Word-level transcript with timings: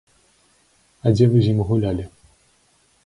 А 1.05 1.13
дзе 1.17 1.25
вы 1.33 1.37
з 1.43 1.53
ім 1.53 1.59
гулялі? 1.69 2.09